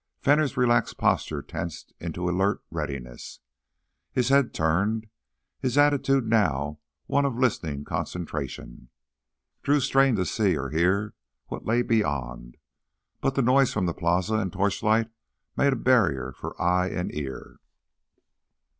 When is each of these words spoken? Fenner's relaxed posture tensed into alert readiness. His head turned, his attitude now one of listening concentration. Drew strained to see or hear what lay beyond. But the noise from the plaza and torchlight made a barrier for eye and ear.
Fenner's 0.19 0.57
relaxed 0.57 0.97
posture 0.97 1.43
tensed 1.43 1.93
into 1.99 2.27
alert 2.27 2.63
readiness. 2.71 3.39
His 4.11 4.29
head 4.29 4.51
turned, 4.51 5.05
his 5.59 5.77
attitude 5.77 6.25
now 6.25 6.79
one 7.05 7.23
of 7.23 7.37
listening 7.37 7.85
concentration. 7.85 8.89
Drew 9.61 9.79
strained 9.79 10.17
to 10.17 10.25
see 10.25 10.57
or 10.57 10.71
hear 10.71 11.13
what 11.49 11.67
lay 11.67 11.83
beyond. 11.83 12.57
But 13.19 13.35
the 13.35 13.43
noise 13.43 13.71
from 13.71 13.85
the 13.85 13.93
plaza 13.93 14.37
and 14.37 14.51
torchlight 14.51 15.11
made 15.55 15.71
a 15.71 15.75
barrier 15.75 16.33
for 16.35 16.59
eye 16.59 16.87
and 16.89 17.13
ear. 17.13 17.59